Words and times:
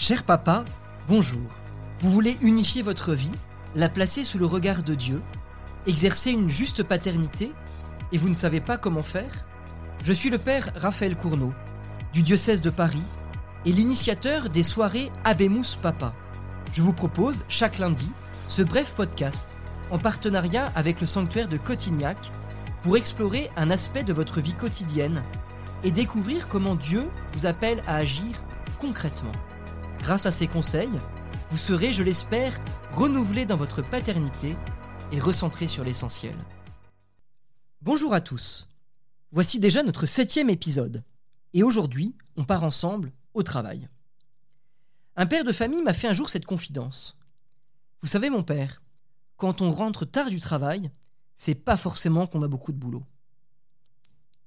Cher 0.00 0.22
papa, 0.22 0.64
bonjour. 1.08 1.42
Vous 1.98 2.12
voulez 2.12 2.38
unifier 2.40 2.82
votre 2.82 3.14
vie, 3.14 3.32
la 3.74 3.88
placer 3.88 4.22
sous 4.22 4.38
le 4.38 4.46
regard 4.46 4.84
de 4.84 4.94
Dieu, 4.94 5.20
exercer 5.88 6.30
une 6.30 6.48
juste 6.48 6.84
paternité, 6.84 7.52
et 8.12 8.18
vous 8.18 8.28
ne 8.28 8.34
savez 8.34 8.60
pas 8.60 8.76
comment 8.78 9.02
faire? 9.02 9.44
Je 10.04 10.12
suis 10.12 10.30
le 10.30 10.38
père 10.38 10.70
Raphaël 10.76 11.16
Cournot, 11.16 11.52
du 12.12 12.22
diocèse 12.22 12.60
de 12.60 12.70
Paris, 12.70 13.02
et 13.66 13.72
l'initiateur 13.72 14.50
des 14.50 14.62
soirées 14.62 15.10
Abemus 15.24 15.76
Papa. 15.82 16.14
Je 16.72 16.82
vous 16.82 16.92
propose, 16.92 17.44
chaque 17.48 17.78
lundi, 17.78 18.12
ce 18.46 18.62
bref 18.62 18.94
podcast, 18.94 19.48
en 19.90 19.98
partenariat 19.98 20.70
avec 20.76 21.00
le 21.00 21.08
sanctuaire 21.08 21.48
de 21.48 21.56
Cotignac, 21.56 22.30
pour 22.82 22.96
explorer 22.96 23.50
un 23.56 23.68
aspect 23.68 24.04
de 24.04 24.12
votre 24.12 24.40
vie 24.40 24.54
quotidienne 24.54 25.24
et 25.82 25.90
découvrir 25.90 26.46
comment 26.46 26.76
Dieu 26.76 27.10
vous 27.32 27.46
appelle 27.46 27.82
à 27.88 27.96
agir 27.96 28.30
concrètement. 28.78 29.32
Grâce 30.00 30.26
à 30.26 30.30
ces 30.30 30.46
conseils, 30.46 30.98
vous 31.50 31.58
serez, 31.58 31.92
je 31.92 32.02
l'espère, 32.02 32.58
renouvelé 32.92 33.46
dans 33.46 33.56
votre 33.56 33.82
paternité 33.82 34.56
et 35.12 35.18
recentré 35.18 35.66
sur 35.66 35.84
l'essentiel. 35.84 36.34
Bonjour 37.82 38.14
à 38.14 38.20
tous. 38.20 38.68
Voici 39.32 39.60
déjà 39.60 39.82
notre 39.82 40.06
septième 40.06 40.50
épisode. 40.50 41.04
Et 41.52 41.62
aujourd'hui, 41.62 42.14
on 42.36 42.44
part 42.44 42.64
ensemble 42.64 43.12
au 43.34 43.42
travail. 43.42 43.88
Un 45.16 45.26
père 45.26 45.44
de 45.44 45.52
famille 45.52 45.82
m'a 45.82 45.94
fait 45.94 46.08
un 46.08 46.14
jour 46.14 46.30
cette 46.30 46.46
confidence. 46.46 47.18
Vous 48.00 48.08
savez, 48.08 48.30
mon 48.30 48.42
père, 48.42 48.82
quand 49.36 49.62
on 49.62 49.70
rentre 49.70 50.04
tard 50.04 50.30
du 50.30 50.38
travail, 50.38 50.90
c'est 51.36 51.54
pas 51.54 51.76
forcément 51.76 52.26
qu'on 52.26 52.42
a 52.42 52.48
beaucoup 52.48 52.72
de 52.72 52.78
boulot. 52.78 53.04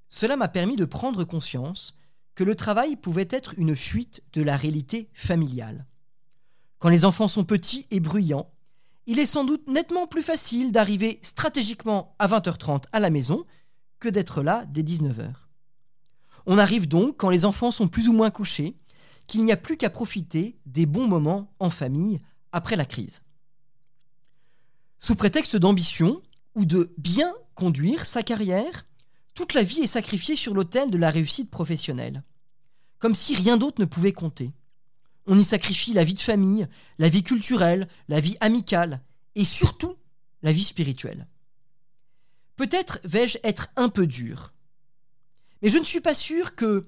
Cela 0.10 0.38
m'a 0.38 0.48
permis 0.48 0.76
de 0.76 0.86
prendre 0.86 1.24
conscience 1.24 1.94
que 2.36 2.44
le 2.44 2.56
travail 2.56 2.96
pouvait 2.96 3.28
être 3.30 3.54
une 3.58 3.76
fuite 3.76 4.24
de 4.34 4.42
la 4.42 4.58
réalité 4.58 5.10
familiale. 5.14 5.86
Quand 6.80 6.90
les 6.90 7.06
enfants 7.06 7.28
sont 7.28 7.44
petits 7.44 7.88
et 7.92 8.00
bruyants, 8.00 8.52
il 9.06 9.20
est 9.20 9.26
sans 9.26 9.44
doute 9.44 9.68
nettement 9.68 10.08
plus 10.08 10.24
facile 10.24 10.72
d'arriver 10.72 11.20
stratégiquement 11.22 12.16
à 12.20 12.28
20h30 12.28 12.84
à 12.92 13.00
la 13.00 13.10
maison 13.10 13.46
que 14.00 14.10
d'être 14.10 14.42
là 14.42 14.66
dès 14.70 14.84
19h. 14.84 15.34
On 16.46 16.58
arrive 16.58 16.88
donc 16.88 17.18
quand 17.18 17.30
les 17.30 17.46
enfants 17.46 17.72
sont 17.72 17.88
plus 17.88 18.10
ou 18.10 18.14
moins 18.14 18.32
couchés, 18.32 18.78
qu'il 19.28 19.44
n'y 19.44 19.52
a 19.52 19.58
plus 19.58 19.78
qu'à 19.78 19.90
profiter 19.90 20.60
des 20.66 20.86
bons 20.86 21.08
moments 21.08 21.54
en 21.60 21.70
famille 21.70 22.20
après 22.52 22.76
la 22.76 22.86
crise. 22.86 23.22
Sous 25.00 25.16
prétexte 25.16 25.56
d'ambition 25.56 26.22
ou 26.56 26.66
de 26.66 26.94
bien 26.98 27.34
conduire 27.56 28.06
sa 28.06 28.24
carrière, 28.24 28.86
toute 29.34 29.54
la 29.54 29.64
vie 29.64 29.82
est 29.82 29.88
sacrifiée 29.88 30.36
sur 30.36 30.54
l'autel 30.54 30.92
de 30.92 30.98
la 30.98 31.10
réussite 31.10 31.50
professionnelle, 31.50 32.24
comme 33.00 33.16
si 33.16 33.36
rien 33.36 33.58
d'autre 33.58 33.80
ne 33.80 33.86
pouvait 33.86 34.14
compter. 34.14 34.52
On 35.28 35.38
y 35.38 35.46
sacrifie 35.46 35.94
la 35.94 36.04
vie 36.04 36.14
de 36.14 36.20
famille, 36.20 36.68
la 36.98 37.10
vie 37.10 37.24
culturelle, 37.24 37.88
la 38.08 38.20
vie 38.20 38.38
amicale, 38.40 39.02
et 39.36 39.46
surtout 39.46 39.96
la 40.42 40.52
vie 40.52 40.64
spirituelle. 40.64 41.28
Peut-être 42.56 43.00
vais-je 43.04 43.38
être 43.44 43.70
un 43.76 43.90
peu 43.90 44.08
dur, 44.08 44.54
mais 45.62 45.70
je 45.70 45.78
ne 45.78 45.84
suis 45.84 46.02
pas 46.02 46.16
sûr 46.16 46.56
que 46.56 46.88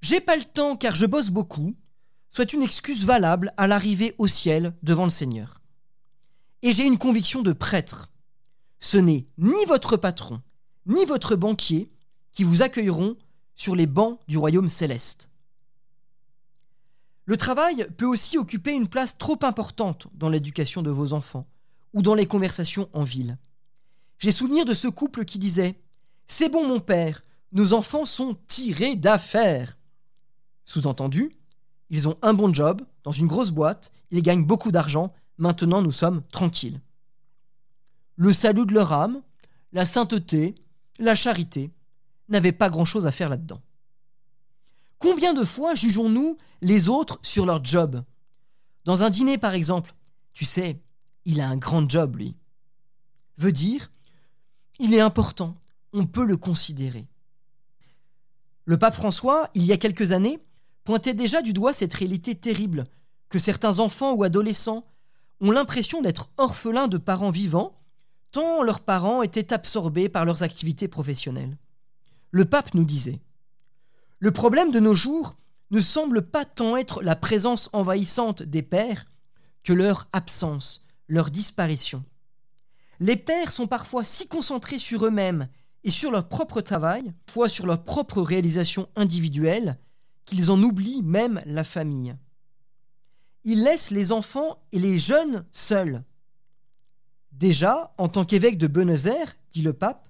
j'ai 0.00 0.20
pas 0.20 0.36
le 0.36 0.44
temps 0.44 0.76
car 0.76 0.94
je 0.94 1.06
bosse 1.06 1.30
beaucoup 1.30 1.74
soit 2.30 2.52
une 2.54 2.62
excuse 2.62 3.04
valable 3.04 3.52
à 3.56 3.66
l'arrivée 3.66 4.14
au 4.18 4.26
ciel 4.26 4.74
devant 4.82 5.04
le 5.04 5.10
Seigneur. 5.10 5.60
Et 6.62 6.72
j'ai 6.72 6.84
une 6.84 6.98
conviction 6.98 7.42
de 7.42 7.52
prêtre. 7.52 8.10
Ce 8.80 8.96
n'est 8.96 9.26
ni 9.36 9.64
votre 9.66 9.96
patron, 9.96 10.40
ni 10.86 11.04
votre 11.04 11.36
banquier 11.36 11.90
qui 12.32 12.44
vous 12.44 12.62
accueilleront 12.62 13.16
sur 13.54 13.76
les 13.76 13.86
bancs 13.86 14.18
du 14.28 14.38
royaume 14.38 14.68
céleste. 14.68 15.28
Le 17.24 17.36
travail 17.36 17.86
peut 17.96 18.06
aussi 18.06 18.36
occuper 18.36 18.72
une 18.72 18.88
place 18.88 19.16
trop 19.16 19.38
importante 19.42 20.08
dans 20.14 20.28
l'éducation 20.28 20.82
de 20.82 20.90
vos 20.90 21.12
enfants 21.12 21.46
ou 21.92 22.02
dans 22.02 22.14
les 22.14 22.26
conversations 22.26 22.88
en 22.92 23.04
ville. 23.04 23.38
J'ai 24.18 24.32
souvenir 24.32 24.64
de 24.64 24.74
ce 24.74 24.88
couple 24.88 25.24
qui 25.24 25.38
disait 25.38 25.78
C'est 26.26 26.48
bon 26.48 26.66
mon 26.66 26.80
père, 26.80 27.22
nos 27.52 27.72
enfants 27.74 28.04
sont 28.04 28.36
tirés 28.46 28.96
d'affaires. 28.96 29.76
Sous-entendu, 30.64 31.32
ils 31.90 32.08
ont 32.08 32.16
un 32.22 32.34
bon 32.34 32.52
job, 32.52 32.82
dans 33.04 33.12
une 33.12 33.26
grosse 33.26 33.50
boîte, 33.50 33.92
ils 34.10 34.22
gagnent 34.22 34.44
beaucoup 34.44 34.72
d'argent, 34.72 35.12
maintenant 35.38 35.82
nous 35.82 35.90
sommes 35.90 36.22
tranquilles. 36.32 36.80
Le 38.16 38.32
salut 38.32 38.66
de 38.66 38.74
leur 38.74 38.92
âme, 38.92 39.22
la 39.72 39.86
sainteté, 39.86 40.54
la 40.98 41.14
charité, 41.14 41.70
n'avaient 42.28 42.52
pas 42.52 42.70
grand-chose 42.70 43.06
à 43.06 43.12
faire 43.12 43.28
là-dedans. 43.28 43.60
Combien 44.98 45.34
de 45.34 45.44
fois 45.44 45.74
jugeons-nous 45.74 46.38
les 46.60 46.88
autres 46.88 47.18
sur 47.22 47.44
leur 47.44 47.64
job? 47.64 48.04
Dans 48.84 49.02
un 49.02 49.10
dîner, 49.10 49.38
par 49.38 49.54
exemple, 49.54 49.92
tu 50.32 50.44
sais, 50.44 50.80
il 51.24 51.40
a 51.40 51.48
un 51.48 51.56
grand 51.56 51.88
job, 51.88 52.16
lui. 52.16 52.36
Veut 53.38 53.52
dire, 53.52 53.90
il 54.78 54.94
est 54.94 55.00
important, 55.00 55.56
on 55.92 56.06
peut 56.06 56.24
le 56.24 56.36
considérer. 56.36 57.06
Le 58.64 58.78
pape 58.78 58.94
François, 58.94 59.50
il 59.54 59.64
y 59.64 59.72
a 59.72 59.76
quelques 59.76 60.12
années, 60.12 60.38
pointait 60.84 61.14
déjà 61.14 61.42
du 61.42 61.52
doigt 61.52 61.72
cette 61.72 61.94
réalité 61.94 62.34
terrible 62.34 62.84
que 63.28 63.38
certains 63.38 63.78
enfants 63.78 64.12
ou 64.12 64.22
adolescents 64.24 64.84
ont 65.40 65.50
l'impression 65.50 66.00
d'être 66.00 66.30
orphelins 66.36 66.88
de 66.88 66.98
parents 66.98 67.30
vivants 67.30 67.81
tant 68.32 68.62
leurs 68.62 68.80
parents 68.80 69.22
étaient 69.22 69.52
absorbés 69.52 70.08
par 70.08 70.24
leurs 70.24 70.42
activités 70.42 70.88
professionnelles. 70.88 71.56
Le 72.30 72.44
pape 72.44 72.74
nous 72.74 72.84
disait 72.84 73.20
Le 74.18 74.30
problème 74.30 74.70
de 74.70 74.80
nos 74.80 74.94
jours 74.94 75.36
ne 75.70 75.80
semble 75.80 76.22
pas 76.22 76.44
tant 76.44 76.76
être 76.76 77.02
la 77.02 77.16
présence 77.16 77.70
envahissante 77.72 78.42
des 78.42 78.62
pères 78.62 79.06
que 79.62 79.72
leur 79.72 80.08
absence, 80.12 80.84
leur 81.08 81.30
disparition. 81.30 82.04
Les 83.00 83.16
pères 83.16 83.52
sont 83.52 83.66
parfois 83.66 84.04
si 84.04 84.28
concentrés 84.28 84.78
sur 84.78 85.06
eux-mêmes 85.06 85.48
et 85.84 85.90
sur 85.90 86.10
leur 86.10 86.28
propre 86.28 86.60
travail, 86.60 87.12
fois 87.28 87.48
sur 87.48 87.66
leur 87.66 87.84
propre 87.84 88.22
réalisation 88.22 88.88
individuelle, 88.96 89.78
qu'ils 90.24 90.50
en 90.50 90.62
oublient 90.62 91.02
même 91.02 91.42
la 91.46 91.64
famille. 91.64 92.14
Ils 93.44 93.64
laissent 93.64 93.90
les 93.90 94.12
enfants 94.12 94.62
et 94.70 94.78
les 94.78 94.98
jeunes 94.98 95.44
seuls. 95.50 96.04
Déjà, 97.32 97.92
en 97.98 98.08
tant 98.08 98.24
qu'évêque 98.24 98.58
de 98.58 98.66
Buenos 98.66 99.06
Aires, 99.06 99.36
dit 99.50 99.62
le 99.62 99.72
pape, 99.72 100.08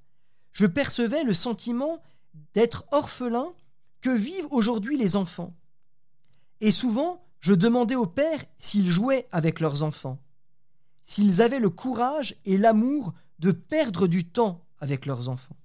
je 0.52 0.66
percevais 0.66 1.24
le 1.24 1.34
sentiment 1.34 2.02
d'être 2.54 2.84
orphelin 2.92 3.52
que 4.00 4.10
vivent 4.10 4.48
aujourd'hui 4.50 4.96
les 4.96 5.16
enfants. 5.16 5.54
Et 6.60 6.70
souvent, 6.70 7.24
je 7.40 7.54
demandais 7.54 7.96
aux 7.96 8.06
pères 8.06 8.44
s'ils 8.58 8.90
jouaient 8.90 9.26
avec 9.32 9.60
leurs 9.60 9.82
enfants, 9.82 10.20
s'ils 11.04 11.42
avaient 11.42 11.60
le 11.60 11.70
courage 11.70 12.36
et 12.44 12.58
l'amour 12.58 13.14
de 13.38 13.50
perdre 13.50 14.06
du 14.06 14.24
temps 14.24 14.64
avec 14.78 15.06
leurs 15.06 15.28
enfants. 15.28 15.56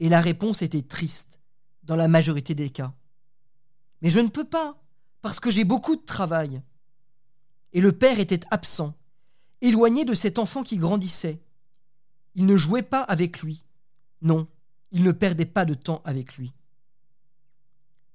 Et 0.00 0.08
la 0.08 0.20
réponse 0.20 0.62
était 0.62 0.82
triste, 0.82 1.40
dans 1.82 1.96
la 1.96 2.08
majorité 2.08 2.54
des 2.54 2.70
cas. 2.70 2.92
Mais 4.02 4.10
je 4.10 4.20
ne 4.20 4.28
peux 4.28 4.44
pas, 4.44 4.82
parce 5.22 5.40
que 5.40 5.50
j'ai 5.50 5.64
beaucoup 5.64 5.96
de 5.96 6.04
travail. 6.04 6.62
Et 7.72 7.80
le 7.80 7.92
père 7.92 8.18
était 8.18 8.40
absent, 8.50 8.94
éloigné 9.60 10.04
de 10.04 10.14
cet 10.14 10.38
enfant 10.38 10.62
qui 10.62 10.76
grandissait. 10.76 11.40
Il 12.34 12.46
ne 12.46 12.56
jouait 12.56 12.82
pas 12.82 13.02
avec 13.02 13.40
lui. 13.40 13.64
Non, 14.22 14.48
il 14.92 15.02
ne 15.02 15.12
perdait 15.12 15.46
pas 15.46 15.64
de 15.64 15.74
temps 15.74 16.02
avec 16.04 16.36
lui. 16.36 16.52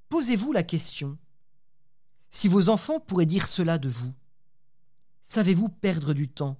Posez-vous 0.10 0.52
la 0.52 0.64
question. 0.64 1.18
Si 2.30 2.48
vos 2.48 2.70
enfants 2.70 3.00
pourraient 3.00 3.26
dire 3.26 3.48
cela 3.48 3.78
de 3.78 3.90
vous, 3.90 4.14
savez-vous 5.22 5.70
perdre 5.70 6.14
du 6.14 6.28
temps? 6.28 6.58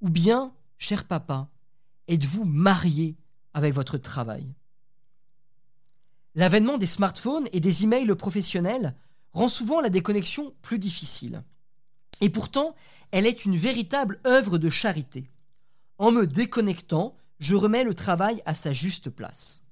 Ou 0.00 0.10
bien, 0.10 0.52
cher 0.78 1.04
papa, 1.04 1.48
êtes-vous 2.08 2.44
marié 2.44 3.16
avec 3.52 3.74
votre 3.74 3.98
travail? 3.98 4.46
L'avènement 6.34 6.78
des 6.78 6.86
smartphones 6.86 7.48
et 7.52 7.60
des 7.60 7.84
emails 7.84 8.14
professionnels 8.16 8.96
rend 9.32 9.48
souvent 9.48 9.80
la 9.80 9.90
déconnexion 9.90 10.54
plus 10.62 10.78
difficile. 10.78 11.44
Et 12.20 12.28
pourtant, 12.28 12.74
elle 13.14 13.26
est 13.26 13.44
une 13.44 13.54
véritable 13.54 14.18
œuvre 14.26 14.58
de 14.58 14.68
charité. 14.68 15.30
En 15.98 16.10
me 16.10 16.26
déconnectant, 16.26 17.16
je 17.38 17.54
remets 17.54 17.84
le 17.84 17.94
travail 17.94 18.42
à 18.44 18.56
sa 18.56 18.72
juste 18.72 19.08
place. 19.08 19.62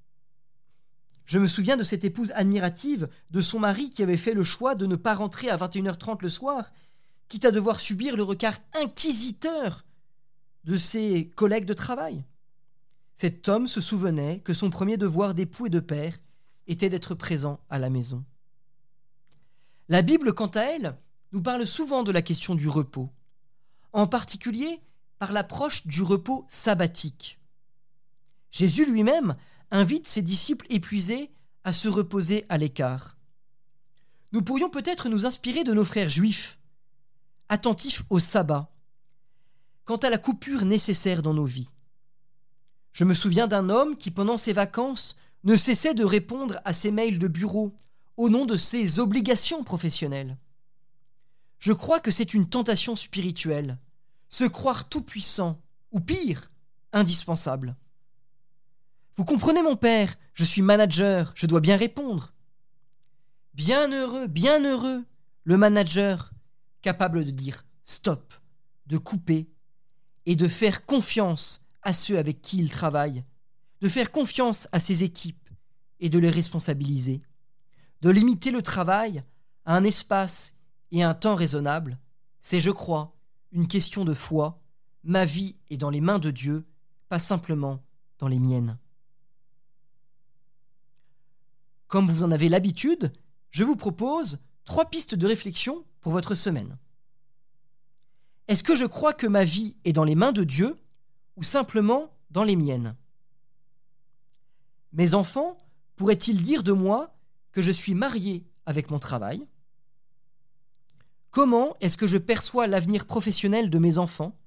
Je 1.24 1.40
me 1.40 1.48
souviens 1.48 1.76
de 1.76 1.82
cette 1.82 2.04
épouse 2.04 2.30
admirative 2.36 3.08
de 3.32 3.40
son 3.40 3.58
mari 3.58 3.90
qui 3.90 4.04
avait 4.04 4.16
fait 4.16 4.34
le 4.34 4.44
choix 4.44 4.76
de 4.76 4.86
ne 4.86 4.94
pas 4.94 5.16
rentrer 5.16 5.50
à 5.50 5.56
21h30 5.56 6.22
le 6.22 6.28
soir, 6.28 6.70
quitte 7.26 7.44
à 7.44 7.50
devoir 7.50 7.80
subir 7.80 8.16
le 8.16 8.22
regard 8.22 8.56
inquisiteur 8.74 9.84
de 10.62 10.76
ses 10.76 11.28
collègues 11.30 11.66
de 11.66 11.74
travail. 11.74 12.22
Cet 13.16 13.48
homme 13.48 13.66
se 13.66 13.80
souvenait 13.80 14.38
que 14.38 14.54
son 14.54 14.70
premier 14.70 14.98
devoir 14.98 15.34
d'époux 15.34 15.66
et 15.66 15.70
de 15.70 15.80
père 15.80 16.16
était 16.68 16.90
d'être 16.90 17.16
présent 17.16 17.58
à 17.70 17.80
la 17.80 17.90
maison. 17.90 18.24
La 19.88 20.02
Bible, 20.02 20.32
quant 20.32 20.46
à 20.46 20.60
elle, 20.60 20.96
nous 21.32 21.42
parle 21.42 21.66
souvent 21.66 22.04
de 22.04 22.12
la 22.12 22.22
question 22.22 22.54
du 22.54 22.68
repos, 22.68 23.10
en 23.92 24.06
particulier 24.06 24.80
par 25.18 25.32
l'approche 25.32 25.86
du 25.86 26.02
repos 26.02 26.46
sabbatique. 26.48 27.38
Jésus 28.50 28.90
lui-même 28.90 29.36
invite 29.70 30.06
ses 30.06 30.22
disciples 30.22 30.66
épuisés 30.68 31.30
à 31.64 31.72
se 31.72 31.88
reposer 31.88 32.44
à 32.48 32.58
l'écart. 32.58 33.16
nous 34.32 34.42
pourrions 34.42 34.70
peut-être 34.70 35.08
nous 35.08 35.26
inspirer 35.26 35.62
de 35.62 35.74
nos 35.74 35.84
frères 35.84 36.08
juifs, 36.08 36.58
attentifs 37.48 38.02
au 38.08 38.18
sabbat, 38.18 38.72
quant 39.84 39.96
à 39.96 40.10
la 40.10 40.18
coupure 40.18 40.64
nécessaire 40.64 41.22
dans 41.22 41.34
nos 41.34 41.44
vies. 41.44 41.68
Je 42.92 43.04
me 43.04 43.14
souviens 43.14 43.46
d'un 43.46 43.68
homme 43.68 43.96
qui, 43.96 44.10
pendant 44.10 44.38
ses 44.38 44.52
vacances, 44.52 45.16
ne 45.44 45.56
cessait 45.56 45.94
de 45.94 46.04
répondre 46.04 46.60
à 46.64 46.72
ses 46.72 46.90
mails 46.90 47.18
de 47.18 47.28
bureau 47.28 47.74
au 48.16 48.28
nom 48.28 48.46
de 48.46 48.56
ses 48.56 48.98
obligations 48.98 49.64
professionnelles. 49.64 50.36
Je 51.62 51.72
crois 51.72 52.00
que 52.00 52.10
c'est 52.10 52.34
une 52.34 52.48
tentation 52.48 52.96
spirituelle, 52.96 53.78
se 54.28 54.42
croire 54.42 54.88
tout-puissant, 54.88 55.62
ou 55.92 56.00
pire, 56.00 56.50
indispensable. 56.92 57.76
Vous 59.14 59.24
comprenez 59.24 59.62
mon 59.62 59.76
père, 59.76 60.16
je 60.34 60.44
suis 60.44 60.60
manager, 60.60 61.32
je 61.36 61.46
dois 61.46 61.60
bien 61.60 61.76
répondre. 61.76 62.34
Bien 63.54 63.92
heureux, 63.92 64.26
bien 64.26 64.64
heureux, 64.64 65.04
le 65.44 65.56
manager, 65.56 66.32
capable 66.80 67.24
de 67.24 67.30
dire 67.30 67.64
stop, 67.84 68.34
de 68.88 68.98
couper, 68.98 69.48
et 70.26 70.34
de 70.34 70.48
faire 70.48 70.84
confiance 70.84 71.64
à 71.82 71.94
ceux 71.94 72.18
avec 72.18 72.42
qui 72.42 72.58
il 72.58 72.70
travaille, 72.70 73.22
de 73.80 73.88
faire 73.88 74.10
confiance 74.10 74.66
à 74.72 74.80
ses 74.80 75.04
équipes 75.04 75.48
et 76.00 76.08
de 76.08 76.18
les 76.18 76.30
responsabiliser, 76.30 77.22
de 78.00 78.10
limiter 78.10 78.50
le 78.50 78.62
travail 78.62 79.22
à 79.64 79.76
un 79.76 79.84
espace 79.84 80.56
et 80.92 81.02
un 81.02 81.14
temps 81.14 81.34
raisonnable, 81.34 81.98
c'est, 82.40 82.60
je 82.60 82.70
crois, 82.70 83.16
une 83.50 83.66
question 83.66 84.04
de 84.04 84.14
foi. 84.14 84.62
Ma 85.02 85.24
vie 85.24 85.56
est 85.70 85.76
dans 85.76 85.90
les 85.90 86.00
mains 86.00 86.18
de 86.18 86.30
Dieu, 86.30 86.64
pas 87.08 87.18
simplement 87.18 87.82
dans 88.18 88.28
les 88.28 88.38
miennes. 88.38 88.78
Comme 91.88 92.08
vous 92.08 92.22
en 92.22 92.30
avez 92.30 92.48
l'habitude, 92.48 93.12
je 93.50 93.64
vous 93.64 93.76
propose 93.76 94.38
trois 94.64 94.86
pistes 94.86 95.14
de 95.14 95.26
réflexion 95.26 95.84
pour 96.00 96.12
votre 96.12 96.34
semaine. 96.34 96.78
Est-ce 98.48 98.62
que 98.62 98.76
je 98.76 98.86
crois 98.86 99.12
que 99.12 99.26
ma 99.26 99.44
vie 99.44 99.76
est 99.84 99.92
dans 99.92 100.04
les 100.04 100.14
mains 100.14 100.32
de 100.32 100.44
Dieu 100.44 100.78
ou 101.36 101.42
simplement 101.42 102.12
dans 102.30 102.44
les 102.44 102.56
miennes? 102.56 102.96
Mes 104.92 105.14
enfants 105.14 105.58
pourraient-ils 105.96 106.42
dire 106.42 106.62
de 106.62 106.72
moi 106.72 107.14
que 107.50 107.62
je 107.62 107.70
suis 107.70 107.94
marié 107.94 108.46
avec 108.66 108.90
mon 108.90 108.98
travail? 108.98 109.46
Comment 111.32 111.76
est-ce 111.80 111.96
que 111.96 112.06
je 112.06 112.18
perçois 112.18 112.66
l'avenir 112.66 113.06
professionnel 113.06 113.70
de 113.70 113.78
mes 113.78 113.96
enfants? 113.96 114.38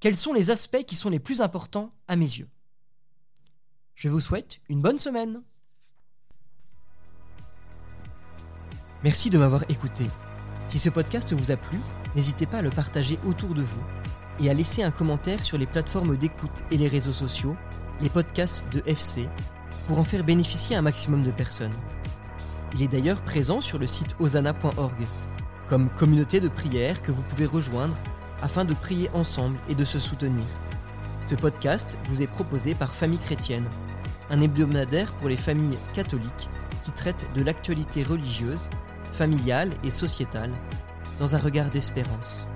Quels 0.00 0.16
sont 0.16 0.32
les 0.32 0.48
aspects 0.48 0.82
qui 0.86 0.96
sont 0.96 1.10
les 1.10 1.18
plus 1.18 1.42
importants 1.42 1.92
à 2.08 2.16
mes 2.16 2.24
yeux? 2.24 2.48
Je 3.94 4.08
vous 4.08 4.20
souhaite 4.20 4.62
une 4.70 4.80
bonne 4.80 4.98
semaine 4.98 5.42
Merci 9.02 9.28
de 9.28 9.36
m'avoir 9.36 9.70
écouté. 9.70 10.04
Si 10.66 10.78
ce 10.78 10.88
podcast 10.88 11.34
vous 11.34 11.50
a 11.50 11.58
plu, 11.58 11.78
n'hésitez 12.16 12.46
pas 12.46 12.58
à 12.58 12.62
le 12.62 12.70
partager 12.70 13.18
autour 13.26 13.52
de 13.52 13.60
vous 13.60 13.84
et 14.40 14.48
à 14.48 14.54
laisser 14.54 14.82
un 14.82 14.90
commentaire 14.90 15.42
sur 15.42 15.58
les 15.58 15.66
plateformes 15.66 16.16
d'écoute 16.16 16.64
et 16.70 16.78
les 16.78 16.88
réseaux 16.88 17.12
sociaux, 17.12 17.54
les 18.00 18.08
podcasts 18.08 18.64
de 18.72 18.82
FC, 18.86 19.28
pour 19.86 19.98
en 19.98 20.04
faire 20.04 20.24
bénéficier 20.24 20.74
un 20.74 20.80
maximum 20.80 21.22
de 21.22 21.32
personnes. 21.32 21.76
Il 22.72 22.80
est 22.80 22.88
d'ailleurs 22.88 23.20
présent 23.20 23.60
sur 23.60 23.78
le 23.78 23.86
site 23.86 24.16
osana.org, 24.18 25.06
comme 25.68 25.88
communauté 25.90 26.40
de 26.40 26.48
prière 26.48 27.02
que 27.02 27.12
vous 27.12 27.22
pouvez 27.22 27.46
rejoindre 27.46 27.96
afin 28.42 28.64
de 28.64 28.74
prier 28.74 29.10
ensemble 29.14 29.56
et 29.68 29.74
de 29.74 29.84
se 29.84 29.98
soutenir. 29.98 30.44
Ce 31.26 31.34
podcast 31.34 31.98
vous 32.08 32.22
est 32.22 32.26
proposé 32.26 32.74
par 32.74 32.94
Famille 32.94 33.18
Chrétienne, 33.18 33.68
un 34.30 34.40
hebdomadaire 34.40 35.12
pour 35.14 35.28
les 35.28 35.36
familles 35.36 35.78
catholiques 35.94 36.50
qui 36.82 36.90
traite 36.90 37.26
de 37.34 37.42
l'actualité 37.42 38.02
religieuse 38.02 38.68
familiale 39.12 39.70
et 39.84 39.90
sociétale, 39.90 40.50
dans 41.18 41.34
un 41.34 41.38
regard 41.38 41.70
d'espérance. 41.70 42.46